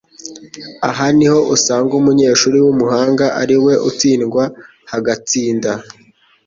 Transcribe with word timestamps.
Aha 0.89 1.05
niho 1.17 1.39
usanga 1.55 1.91
umunyeshuri 2.01 2.57
w'umuhanga 2.65 3.25
ari 3.41 3.55
we 3.63 3.73
utsindwa 3.89 4.43
hagatsinda 4.91 5.71